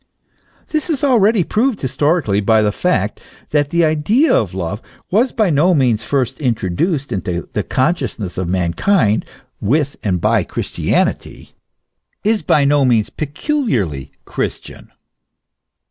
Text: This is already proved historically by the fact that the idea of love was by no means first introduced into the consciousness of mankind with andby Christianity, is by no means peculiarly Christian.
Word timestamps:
This 0.69 0.89
is 0.89 1.03
already 1.03 1.43
proved 1.43 1.79
historically 1.79 2.39
by 2.41 2.63
the 2.63 2.71
fact 2.71 3.21
that 3.51 3.69
the 3.69 3.85
idea 3.85 4.33
of 4.33 4.55
love 4.55 4.81
was 5.11 5.31
by 5.31 5.51
no 5.51 5.75
means 5.75 6.03
first 6.03 6.39
introduced 6.39 7.11
into 7.11 7.47
the 7.53 7.61
consciousness 7.61 8.35
of 8.35 8.49
mankind 8.49 9.25
with 9.59 9.97
andby 10.01 10.43
Christianity, 10.45 11.53
is 12.23 12.41
by 12.41 12.65
no 12.65 12.83
means 12.83 13.11
peculiarly 13.11 14.11
Christian. 14.25 14.91